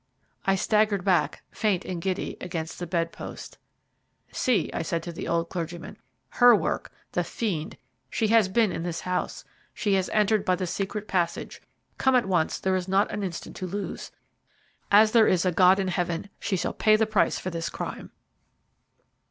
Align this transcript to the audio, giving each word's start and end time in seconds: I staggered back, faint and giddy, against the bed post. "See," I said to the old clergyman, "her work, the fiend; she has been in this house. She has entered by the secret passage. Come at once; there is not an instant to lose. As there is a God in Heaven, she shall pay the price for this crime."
I 0.47 0.55
staggered 0.55 1.03
back, 1.03 1.43
faint 1.51 1.85
and 1.85 2.01
giddy, 2.01 2.35
against 2.41 2.79
the 2.79 2.87
bed 2.87 3.11
post. 3.11 3.59
"See," 4.31 4.71
I 4.73 4.81
said 4.81 5.03
to 5.03 5.11
the 5.11 5.27
old 5.27 5.49
clergyman, 5.49 5.95
"her 6.29 6.55
work, 6.55 6.91
the 7.11 7.23
fiend; 7.23 7.77
she 8.09 8.29
has 8.29 8.49
been 8.49 8.71
in 8.71 8.81
this 8.81 9.01
house. 9.01 9.45
She 9.75 9.93
has 9.93 10.09
entered 10.09 10.43
by 10.43 10.55
the 10.55 10.65
secret 10.65 11.07
passage. 11.07 11.61
Come 11.99 12.15
at 12.15 12.25
once; 12.27 12.57
there 12.59 12.75
is 12.75 12.87
not 12.87 13.11
an 13.11 13.21
instant 13.21 13.55
to 13.57 13.67
lose. 13.67 14.09
As 14.91 15.11
there 15.11 15.27
is 15.27 15.45
a 15.45 15.51
God 15.51 15.77
in 15.77 15.89
Heaven, 15.89 16.31
she 16.39 16.55
shall 16.57 16.73
pay 16.73 16.95
the 16.95 17.05
price 17.05 17.37
for 17.37 17.51
this 17.51 17.69
crime." 17.69 18.09